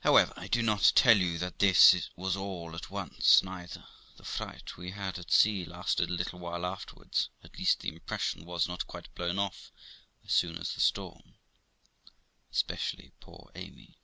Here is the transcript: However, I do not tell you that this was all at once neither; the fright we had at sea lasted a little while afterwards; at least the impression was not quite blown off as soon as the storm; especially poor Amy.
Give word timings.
However, 0.00 0.32
I 0.34 0.48
do 0.48 0.62
not 0.62 0.92
tell 0.94 1.18
you 1.18 1.36
that 1.40 1.58
this 1.58 2.08
was 2.16 2.36
all 2.36 2.74
at 2.74 2.88
once 2.90 3.42
neither; 3.42 3.86
the 4.16 4.24
fright 4.24 4.78
we 4.78 4.92
had 4.92 5.18
at 5.18 5.30
sea 5.30 5.66
lasted 5.66 6.08
a 6.08 6.12
little 6.14 6.38
while 6.38 6.64
afterwards; 6.64 7.28
at 7.44 7.58
least 7.58 7.80
the 7.80 7.90
impression 7.90 8.46
was 8.46 8.66
not 8.66 8.86
quite 8.86 9.14
blown 9.14 9.38
off 9.38 9.72
as 10.24 10.32
soon 10.32 10.56
as 10.56 10.72
the 10.72 10.80
storm; 10.80 11.34
especially 12.50 13.12
poor 13.20 13.50
Amy. 13.54 13.98